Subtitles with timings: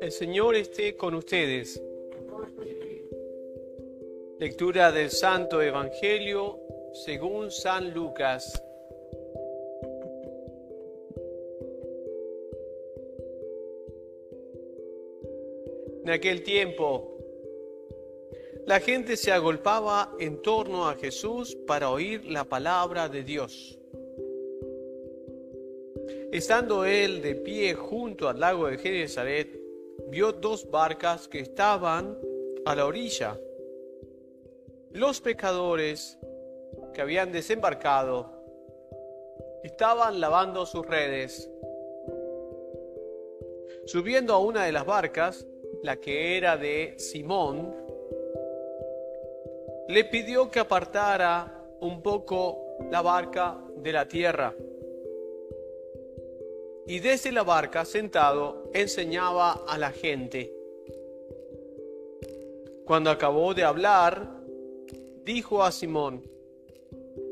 [0.00, 1.82] El Señor esté con ustedes.
[4.38, 6.60] Lectura del Santo Evangelio
[7.04, 8.62] según San Lucas.
[16.04, 17.18] En aquel tiempo,
[18.66, 23.78] la gente se agolpaba en torno a Jesús para oír la palabra de Dios.
[26.32, 29.54] Estando él de pie junto al lago de Genezaret,
[30.08, 32.18] vio dos barcas que estaban
[32.64, 33.38] a la orilla.
[34.92, 36.18] Los pecadores
[36.94, 38.32] que habían desembarcado
[39.62, 41.50] estaban lavando sus redes.
[43.84, 45.46] Subiendo a una de las barcas,
[45.82, 47.76] la que era de Simón,
[49.86, 54.54] le pidió que apartara un poco la barca de la tierra
[56.86, 60.52] y desde la barca sentado enseñaba a la gente.
[62.84, 64.28] Cuando acabó de hablar,
[65.24, 66.22] dijo a Simón,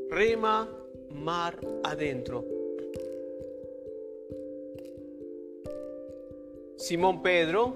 [0.09, 0.69] rema
[1.11, 2.45] mar adentro.
[6.77, 7.75] Simón Pedro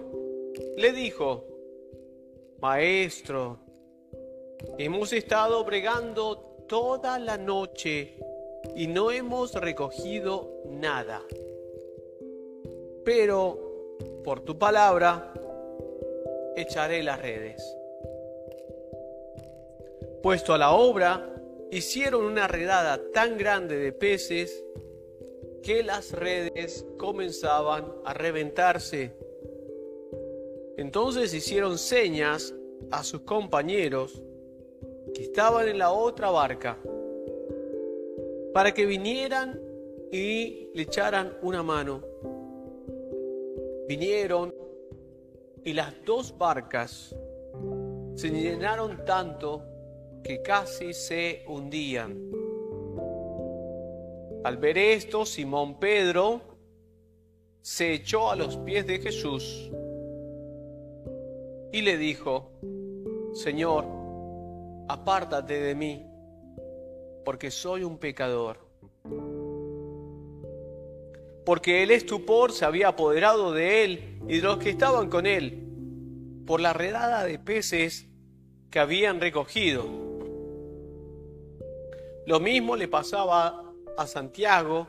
[0.76, 1.44] le dijo,
[2.60, 3.58] Maestro,
[4.78, 8.16] hemos estado bregando toda la noche
[8.74, 11.20] y no hemos recogido nada
[13.04, 13.58] pero
[14.24, 15.32] por tu palabra
[16.56, 17.76] echaré las redes.
[20.22, 21.30] Puesto a la obra,
[21.70, 24.64] hicieron una redada tan grande de peces
[25.62, 29.12] que las redes comenzaban a reventarse.
[30.76, 32.54] Entonces hicieron señas
[32.90, 34.22] a sus compañeros
[35.14, 36.78] que estaban en la otra barca
[38.52, 39.60] para que vinieran
[40.10, 42.13] y le echaran una mano
[43.88, 44.54] vinieron
[45.64, 47.14] y las dos barcas
[48.14, 49.62] se llenaron tanto
[50.22, 52.30] que casi se hundían.
[54.44, 56.40] Al ver esto, Simón Pedro
[57.62, 59.70] se echó a los pies de Jesús
[61.72, 62.52] y le dijo,
[63.32, 63.86] Señor,
[64.88, 66.06] apártate de mí,
[67.24, 68.63] porque soy un pecador
[71.44, 75.62] porque el estupor se había apoderado de él y de los que estaban con él,
[76.46, 78.08] por la redada de peces
[78.70, 79.84] que habían recogido.
[82.26, 84.88] Lo mismo le pasaba a Santiago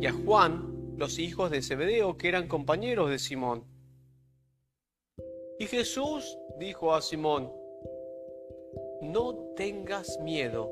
[0.00, 3.64] y a Juan, los hijos de Zebedeo, que eran compañeros de Simón.
[5.58, 7.52] Y Jesús dijo a Simón,
[9.00, 10.70] no tengas miedo,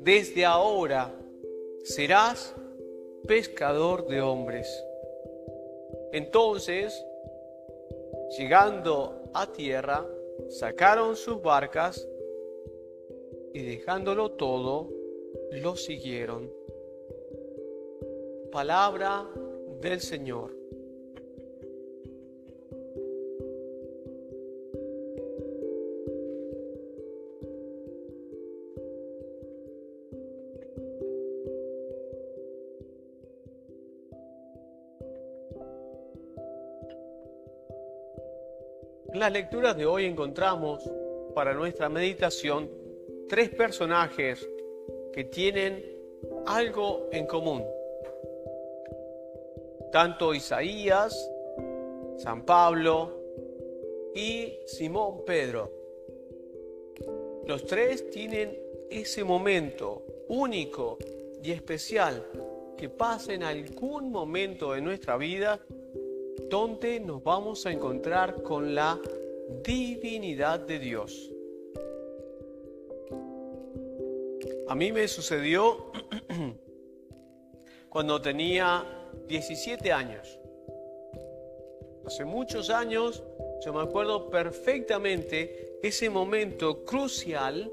[0.00, 1.14] desde ahora
[1.84, 2.54] serás
[3.26, 4.84] pescador de hombres.
[6.12, 7.04] Entonces,
[8.38, 10.06] llegando a tierra,
[10.48, 12.08] sacaron sus barcas
[13.52, 14.88] y dejándolo todo,
[15.52, 16.50] lo siguieron.
[18.52, 19.28] Palabra
[19.80, 20.55] del Señor.
[39.26, 40.88] Las lecturas de hoy encontramos
[41.34, 42.70] para nuestra meditación
[43.28, 44.48] tres personajes
[45.12, 45.84] que tienen
[46.46, 47.64] algo en común.
[49.90, 51.28] Tanto Isaías,
[52.18, 53.20] San Pablo
[54.14, 55.72] y Simón Pedro.
[57.46, 58.56] Los tres tienen
[58.88, 60.98] ese momento único
[61.42, 62.24] y especial
[62.76, 65.58] que pasa en algún momento de nuestra vida
[66.48, 69.00] donde nos vamos a encontrar con la
[69.62, 71.32] divinidad de Dios.
[74.68, 75.92] A mí me sucedió
[77.88, 78.84] cuando tenía
[79.28, 80.38] 17 años.
[82.04, 83.22] Hace muchos años,
[83.64, 87.72] yo me acuerdo perfectamente ese momento crucial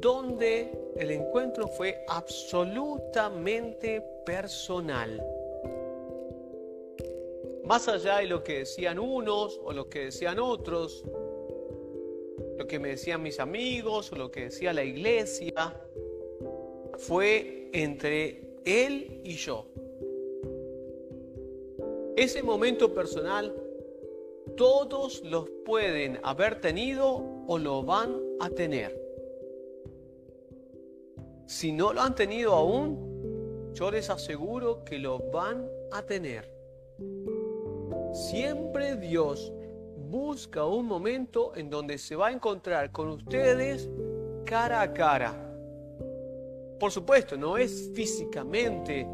[0.00, 5.33] donde el encuentro fue absolutamente personal
[7.64, 11.04] más allá de lo que decían unos o lo que decían otros,
[12.58, 15.54] lo que me decían mis amigos o lo que decía la iglesia,
[16.98, 19.66] fue entre él y yo.
[22.16, 23.54] Ese momento personal
[24.56, 29.00] todos los pueden haber tenido o lo van a tener.
[31.46, 36.53] Si no lo han tenido aún, yo les aseguro que lo van a tener.
[38.14, 39.52] Siempre Dios
[40.08, 43.90] busca un momento en donde se va a encontrar con ustedes
[44.46, 45.34] cara a cara.
[46.78, 49.04] Por supuesto, no es físicamente,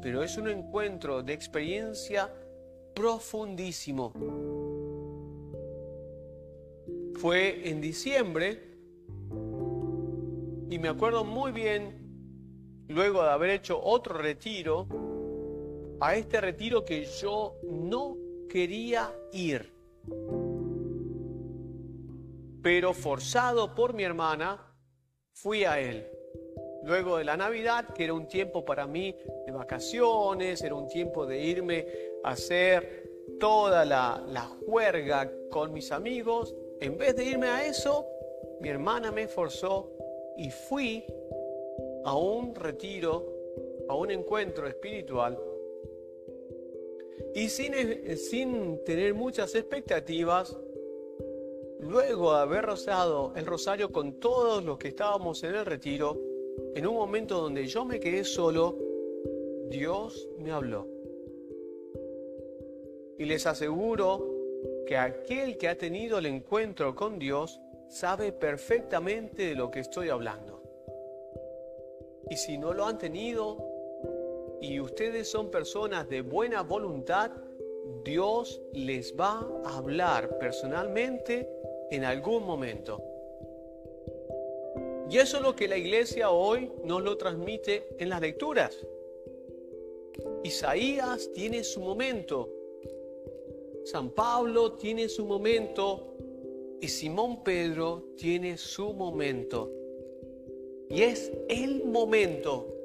[0.00, 2.32] pero es un encuentro de experiencia
[2.94, 4.12] profundísimo.
[7.16, 8.62] Fue en diciembre
[10.70, 14.86] y me acuerdo muy bien, luego de haber hecho otro retiro,
[16.00, 18.16] a este retiro que yo no
[18.48, 19.72] quería ir.
[22.62, 24.58] Pero forzado por mi hermana,
[25.32, 26.06] fui a él.
[26.84, 29.14] Luego de la Navidad, que era un tiempo para mí
[29.46, 31.86] de vacaciones, era un tiempo de irme
[32.24, 38.06] a hacer toda la, la juerga con mis amigos, en vez de irme a eso,
[38.60, 39.92] mi hermana me forzó
[40.36, 41.04] y fui
[42.04, 43.26] a un retiro,
[43.88, 45.38] a un encuentro espiritual
[47.34, 47.72] y sin,
[48.16, 50.56] sin tener muchas expectativas,
[51.80, 56.20] luego de haber rozado el rosario con todos los que estábamos en el retiro,
[56.74, 58.76] en un momento donde yo me quedé solo,
[59.68, 60.86] Dios me habló.
[63.18, 64.26] Y les aseguro
[64.86, 70.08] que aquel que ha tenido el encuentro con Dios sabe perfectamente de lo que estoy
[70.08, 70.62] hablando.
[72.28, 73.69] Y si no lo han tenido
[74.60, 77.30] y ustedes son personas de buena voluntad,
[78.04, 81.48] Dios les va a hablar personalmente
[81.90, 83.02] en algún momento.
[85.10, 88.86] Y eso es lo que la iglesia hoy nos lo transmite en las lecturas.
[90.44, 92.48] Isaías tiene su momento,
[93.84, 96.14] San Pablo tiene su momento,
[96.80, 99.70] y Simón Pedro tiene su momento.
[100.88, 102.79] Y es el momento.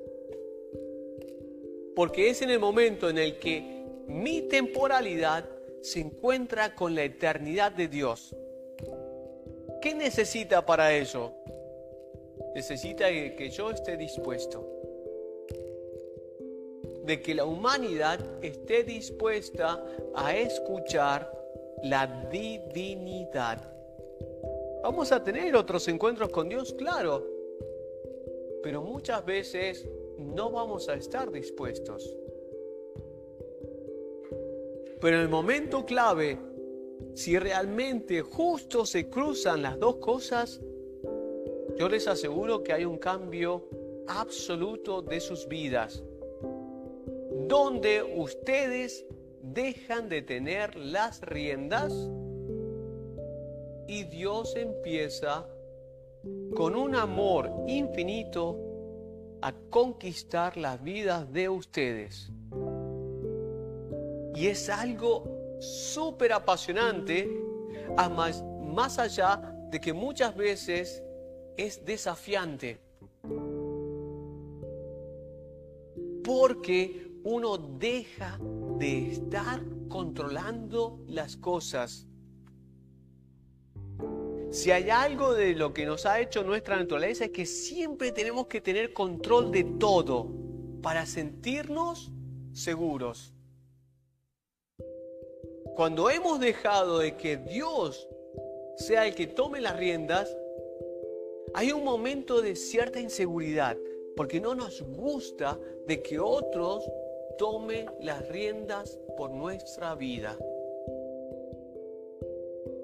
[1.95, 5.45] Porque es en el momento en el que mi temporalidad
[5.81, 8.35] se encuentra con la eternidad de Dios.
[9.81, 11.33] ¿Qué necesita para eso?
[12.53, 14.71] Necesita que yo esté dispuesto.
[17.03, 19.83] De que la humanidad esté dispuesta
[20.15, 21.31] a escuchar
[21.83, 23.75] la divinidad
[24.85, 27.25] Vamos a tener otros encuentros con Dios, claro,
[28.61, 29.83] pero muchas veces
[30.17, 32.15] no vamos a estar dispuestos.
[35.01, 36.39] Pero en el momento clave,
[37.13, 40.61] si realmente justo se cruzan las dos cosas,
[41.77, 43.67] yo les aseguro que hay un cambio
[44.07, 46.03] absoluto de sus vidas,
[47.47, 49.05] donde ustedes
[49.41, 51.93] dejan de tener las riendas
[53.87, 55.47] y Dios empieza
[56.55, 58.64] con un amor infinito
[59.41, 62.31] a conquistar las vidas de ustedes.
[64.35, 67.29] Y es algo súper apasionante,
[68.11, 71.01] más, más allá de que muchas veces
[71.57, 72.79] es desafiante.
[76.23, 78.39] Porque uno deja
[78.77, 82.07] de estar controlando las cosas
[84.55, 88.47] si hay algo de lo que nos ha hecho nuestra naturaleza es que siempre tenemos
[88.47, 90.31] que tener control de todo
[90.81, 92.09] para sentirnos
[92.53, 93.33] seguros.
[95.75, 98.07] Cuando hemos dejado de que Dios
[98.77, 100.33] sea el que tome las riendas,
[101.53, 103.75] hay un momento de cierta inseguridad,
[104.15, 106.89] porque no nos gusta de que otros
[107.37, 110.37] tomen las riendas por nuestra vida.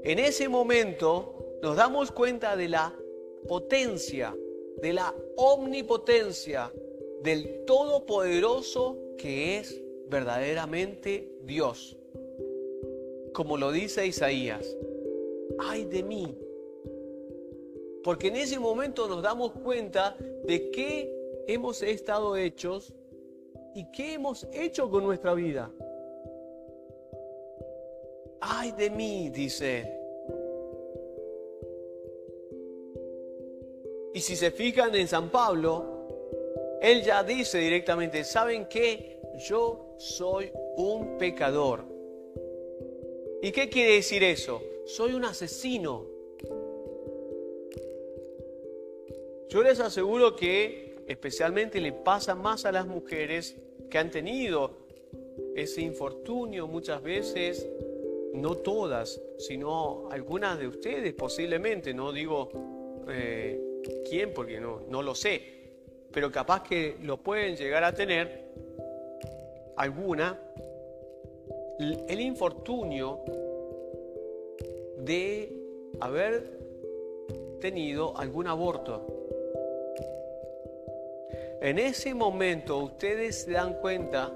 [0.04, 2.94] En ese momento nos damos cuenta de la
[3.48, 4.36] potencia,
[4.82, 6.72] de la omnipotencia
[7.22, 11.98] del Todopoderoso que es verdaderamente Dios.
[13.34, 14.76] Como lo dice Isaías,
[15.60, 16.38] ay de mí.
[18.04, 21.16] Porque en ese momento nos damos cuenta de qué
[21.48, 22.94] hemos estado hechos
[23.76, 25.72] y qué hemos hecho con nuestra vida.
[28.42, 30.01] Ay de mí, dice él.
[34.22, 39.20] Y si se fijan en San Pablo, él ya dice directamente, ¿saben qué?
[39.50, 41.84] Yo soy un pecador.
[43.42, 44.62] ¿Y qué quiere decir eso?
[44.86, 46.06] Soy un asesino.
[49.50, 53.58] Yo les aseguro que especialmente le pasa más a las mujeres
[53.90, 54.78] que han tenido
[55.56, 57.68] ese infortunio muchas veces,
[58.36, 62.50] no todas, sino algunas de ustedes posiblemente, no digo
[63.10, 63.70] eh,
[64.10, 65.42] quién porque no, no lo sé,
[66.12, 68.46] pero capaz que lo pueden llegar a tener
[69.76, 70.40] alguna,
[71.80, 73.20] el infortunio
[74.98, 75.52] de
[76.00, 76.60] haber
[77.60, 79.06] tenido algún aborto.
[81.62, 84.34] En ese momento ustedes se dan cuenta,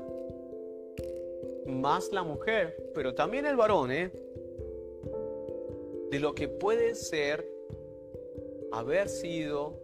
[1.66, 4.12] más la mujer, pero también el varón, ¿eh?
[6.12, 7.55] de lo que puede ser
[8.80, 9.80] haber sido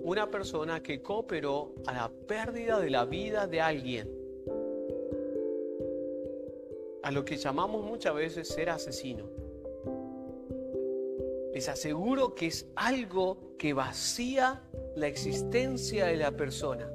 [0.00, 4.10] una persona que cooperó a la pérdida de la vida de alguien,
[7.02, 9.28] a lo que llamamos muchas veces ser asesino.
[11.52, 14.62] Les aseguro que es algo que vacía
[14.96, 16.90] la existencia de la persona.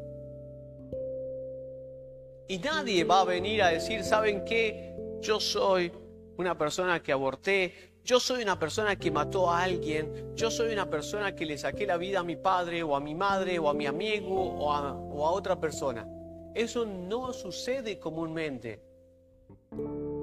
[2.48, 4.96] Y nadie va a venir a decir, ¿saben qué?
[5.22, 5.92] Yo soy
[6.38, 7.74] una persona que aborté,
[8.10, 11.86] yo soy una persona que mató a alguien, yo soy una persona que le saqué
[11.86, 14.96] la vida a mi padre o a mi madre o a mi amigo o a,
[15.32, 16.08] otra persona.
[16.56, 18.82] Eso no sucede comúnmente.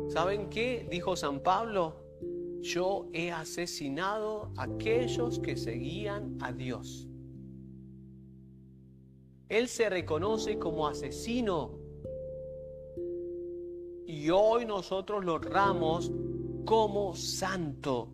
[0.09, 0.85] ¿Saben qué?
[0.91, 1.95] Dijo San Pablo,
[2.61, 7.07] yo he asesinado a aquellos que seguían a Dios.
[9.49, 11.79] Él se reconoce como asesino
[14.07, 16.11] y hoy nosotros lo honramos
[16.67, 18.09] como santo.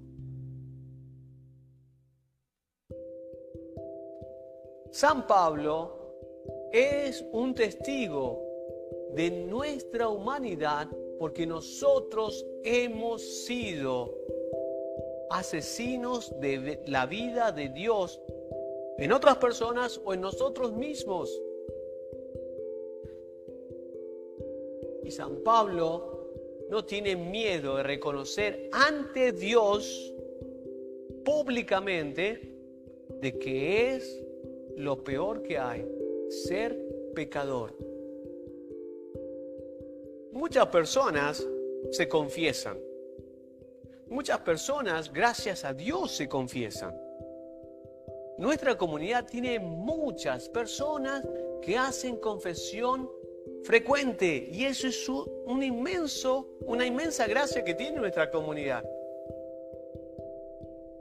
[4.90, 8.40] San Pablo es un testigo
[9.14, 10.86] de nuestra humanidad
[11.18, 14.14] porque nosotros hemos sido
[15.30, 18.20] asesinos de la vida de Dios
[18.98, 21.40] en otras personas o en nosotros mismos.
[25.04, 26.21] Y San Pablo
[26.72, 30.10] no tiene miedo de reconocer ante Dios
[31.22, 32.56] públicamente
[33.20, 34.24] de que es
[34.78, 35.86] lo peor que hay,
[36.30, 36.74] ser
[37.14, 37.76] pecador.
[40.32, 41.46] Muchas personas
[41.90, 42.78] se confiesan.
[44.08, 46.98] Muchas personas, gracias a Dios, se confiesan.
[48.38, 51.22] Nuestra comunidad tiene muchas personas
[51.60, 53.10] que hacen confesión
[53.62, 58.84] frecuente y eso es un inmenso, una inmensa gracia que tiene nuestra comunidad.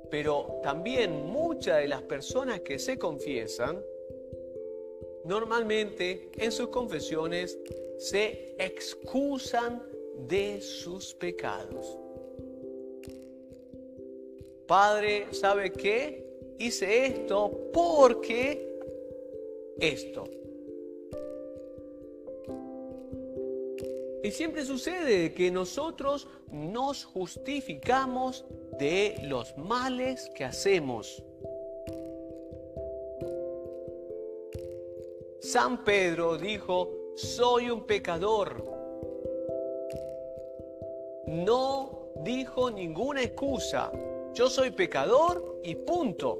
[0.09, 3.81] Pero también muchas de las personas que se confiesan,
[5.23, 7.57] normalmente en sus confesiones
[7.97, 9.81] se excusan
[10.27, 11.97] de sus pecados.
[14.67, 16.55] Padre, ¿sabe qué?
[16.59, 18.79] Hice esto porque
[19.79, 20.40] esto.
[24.23, 28.45] Y siempre sucede que nosotros nos justificamos
[28.77, 31.23] de los males que hacemos.
[35.39, 38.63] San Pedro dijo, soy un pecador.
[41.25, 43.91] No dijo ninguna excusa.
[44.33, 46.39] Yo soy pecador y punto.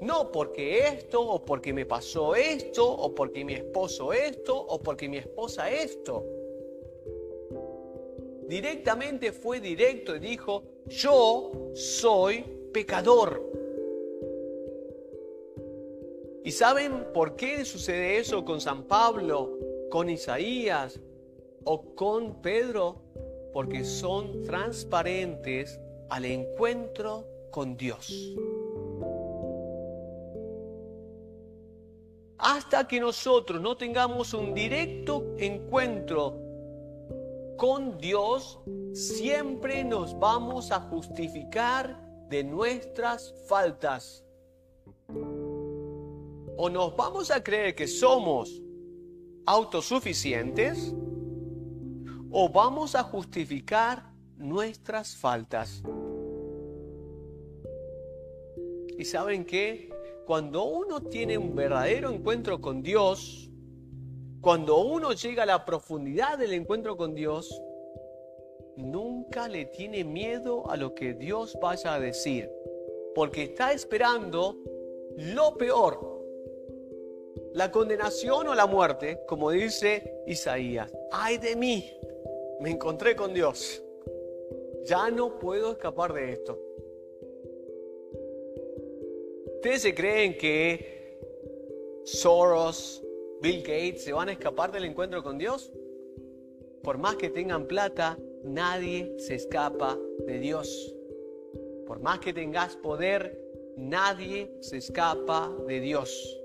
[0.00, 5.08] No porque esto, o porque me pasó esto, o porque mi esposo esto, o porque
[5.08, 6.41] mi esposa esto
[8.52, 13.42] directamente fue directo y dijo, yo soy pecador.
[16.44, 19.58] ¿Y saben por qué sucede eso con San Pablo,
[19.90, 21.00] con Isaías
[21.64, 23.00] o con Pedro?
[23.54, 25.80] Porque son transparentes
[26.10, 28.36] al encuentro con Dios.
[32.36, 36.51] Hasta que nosotros no tengamos un directo encuentro
[37.62, 38.58] con Dios
[38.92, 41.96] siempre nos vamos a justificar
[42.28, 44.24] de nuestras faltas.
[46.56, 48.60] O nos vamos a creer que somos
[49.46, 50.92] autosuficientes
[52.32, 55.84] o vamos a justificar nuestras faltas.
[58.98, 59.88] ¿Y saben qué?
[60.26, 63.51] Cuando uno tiene un verdadero encuentro con Dios,
[64.42, 67.62] cuando uno llega a la profundidad del encuentro con Dios,
[68.76, 72.50] nunca le tiene miedo a lo que Dios vaya a decir,
[73.14, 74.56] porque está esperando
[75.16, 76.24] lo peor,
[77.52, 80.92] la condenación o la muerte, como dice Isaías.
[81.12, 81.92] Ay de mí,
[82.58, 83.80] me encontré con Dios.
[84.86, 86.58] Ya no puedo escapar de esto.
[89.54, 91.20] ¿Ustedes se creen que
[92.04, 93.04] Soros,
[93.42, 95.72] Bill Gates se van a escapar del encuentro con Dios?
[96.84, 100.94] Por más que tengan plata, nadie se escapa de Dios.
[101.84, 103.36] Por más que tengas poder,
[103.76, 106.38] nadie se escapa de Dios.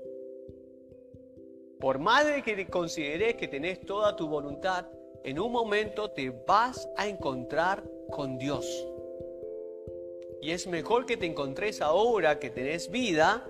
[1.78, 4.88] Por más de que consideres que tenés toda tu voluntad,
[5.22, 8.66] en un momento te vas a encontrar con Dios.
[10.42, 13.48] Y es mejor que te encontres ahora que tenés vida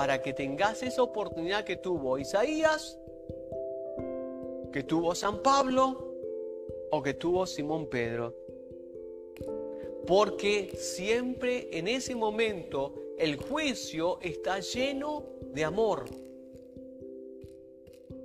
[0.00, 2.98] para que tengas esa oportunidad que tuvo Isaías,
[4.72, 6.14] que tuvo San Pablo
[6.90, 8.34] o que tuvo Simón Pedro.
[10.06, 16.06] Porque siempre en ese momento el juicio está lleno de amor.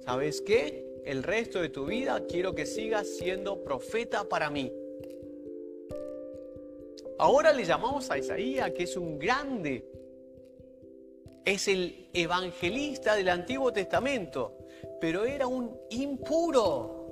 [0.06, 1.02] ¿Sabes qué?
[1.04, 4.72] El resto de tu vida quiero que sigas siendo profeta para mí.
[7.20, 10.05] Ahora le llamamos a Isaías, que es un grande.
[11.46, 14.58] Es el evangelista del Antiguo Testamento,
[15.00, 17.06] pero era un impuro.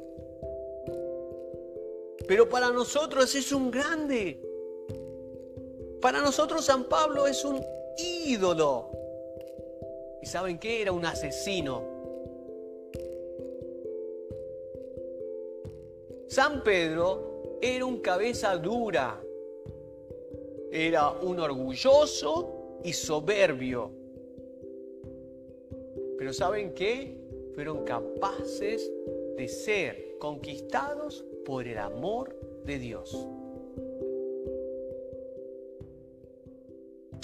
[2.28, 4.42] Pero para nosotros es un grande.
[6.02, 7.63] Para nosotros San Pablo es un
[7.98, 8.92] ídolo.
[10.22, 10.82] ¿Y saben qué?
[10.82, 11.94] Era un asesino.
[16.28, 19.22] San Pedro era un cabeza dura,
[20.72, 24.03] era un orgulloso y soberbio.
[26.24, 27.18] Pero ¿saben qué?
[27.53, 28.89] Fueron capaces
[29.36, 33.27] de ser conquistados por el amor de Dios.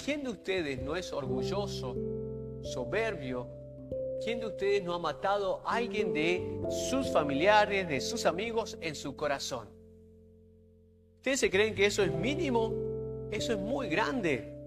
[0.04, 1.96] ¿Quién de ustedes no es orgulloso,
[2.60, 3.46] soberbio?
[4.22, 8.94] ¿Quién de ustedes no ha matado a alguien de sus familiares, de sus amigos en
[8.94, 9.66] su corazón?
[11.16, 12.70] ¿Ustedes se creen que eso es mínimo?
[13.30, 14.59] Eso es muy grande.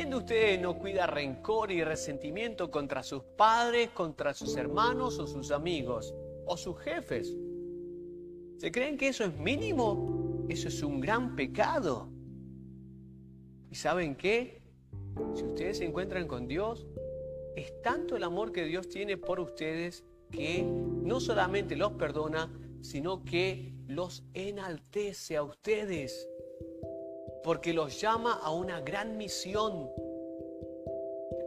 [0.00, 5.26] ¿Quién de ustedes no cuida rencor y resentimiento contra sus padres, contra sus hermanos o
[5.26, 6.14] sus amigos
[6.46, 7.36] o sus jefes?
[8.56, 10.46] ¿Se creen que eso es mínimo?
[10.48, 12.08] Eso es un gran pecado.
[13.70, 14.62] ¿Y saben qué?
[15.34, 16.86] Si ustedes se encuentran con Dios,
[17.54, 23.22] es tanto el amor que Dios tiene por ustedes que no solamente los perdona, sino
[23.22, 26.26] que los enaltece a ustedes,
[27.42, 29.90] porque los llama a una gran misión,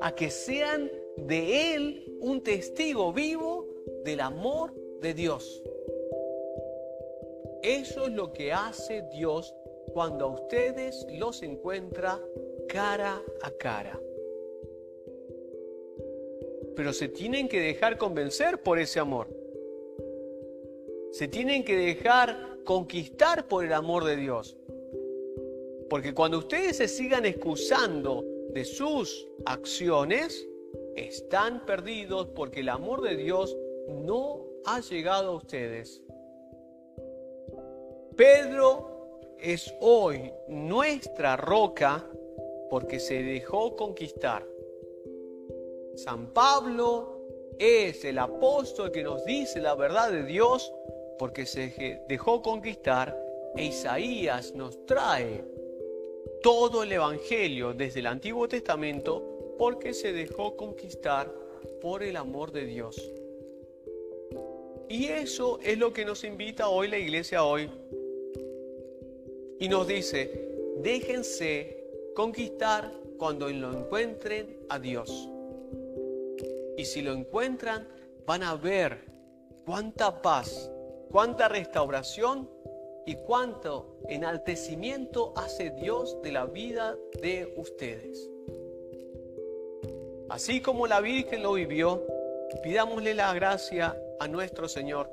[0.02, 3.68] a que sean de Él un testigo vivo
[4.04, 5.62] del amor de Dios.
[7.62, 9.56] Eso es lo que hace Dios
[9.94, 12.20] cuando a ustedes los encuentra
[12.68, 14.00] cara a cara.
[16.76, 19.28] Pero se tienen que dejar convencer por ese amor.
[21.12, 24.58] Se tienen que dejar conquistar por el amor de Dios.
[25.94, 30.50] Porque cuando ustedes se sigan excusando de sus acciones,
[30.96, 33.56] están perdidos porque el amor de Dios
[33.88, 36.02] no ha llegado a ustedes.
[38.16, 42.04] Pedro es hoy nuestra roca
[42.72, 44.44] porque se dejó conquistar.
[45.94, 47.22] San Pablo
[47.60, 50.74] es el apóstol que nos dice la verdad de Dios
[51.20, 53.16] porque se dejó conquistar
[53.56, 55.53] e Isaías nos trae
[56.44, 61.34] todo el Evangelio desde el Antiguo Testamento porque se dejó conquistar
[61.82, 63.12] por el amor de Dios.
[64.90, 67.72] Y eso es lo que nos invita hoy la iglesia hoy.
[69.58, 70.50] Y nos dice,
[70.82, 71.82] déjense
[72.14, 75.30] conquistar cuando lo encuentren a Dios.
[76.78, 77.88] Y si lo encuentran,
[78.28, 79.06] van a ver
[79.66, 80.70] cuánta paz,
[81.10, 82.50] cuánta restauración
[83.06, 88.30] y cuánto enaltecimiento hace Dios de la vida de ustedes.
[90.30, 92.02] Así como la Virgen lo vivió,
[92.64, 95.10] pidámosle la gracia a nuestro Señor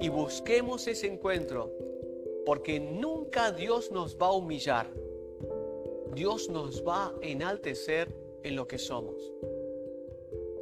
[0.00, 1.72] y busquemos ese encuentro,
[2.44, 4.88] porque nunca Dios nos va a humillar
[6.14, 9.32] Dios nos va a enaltecer en lo que somos.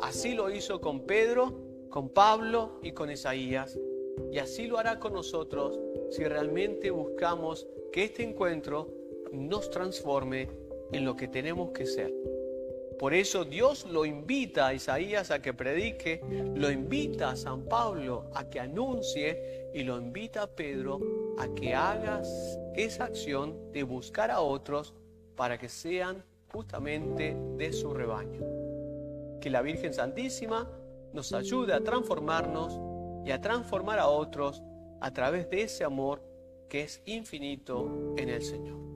[0.01, 1.53] Así lo hizo con Pedro,
[1.89, 3.79] con Pablo y con Isaías.
[4.33, 5.79] Y así lo hará con nosotros
[6.11, 8.89] si realmente buscamos que este encuentro
[9.33, 10.49] nos transforme
[10.93, 12.13] en lo que tenemos que ser.
[12.99, 16.21] Por eso Dios lo invita a Isaías a que predique,
[16.57, 20.99] lo invita a San Pablo a que anuncie y lo invita a Pedro
[21.39, 24.95] a que hagas esa acción de buscar a otros
[25.37, 28.41] para que sean justamente de su rebaño.
[29.41, 30.69] Que la Virgen Santísima
[31.13, 32.81] nos ayude a transformarnos
[33.29, 34.63] y a transformar a otros
[35.03, 36.25] a través de ese amor
[36.71, 38.88] que es infinito en el Señor.